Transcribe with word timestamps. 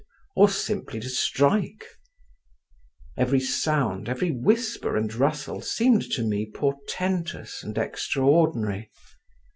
or 0.35 0.49
simply 0.49 0.99
to 0.99 1.07
strike…. 1.09 1.85
Every 3.15 3.39
sound, 3.39 4.09
every 4.09 4.31
whisper 4.31 4.95
and 4.95 5.13
rustle, 5.13 5.61
seemed 5.61 6.01
to 6.13 6.23
me 6.23 6.49
portentous 6.51 7.61
and 7.61 7.77
extraordinary…. 7.77 8.89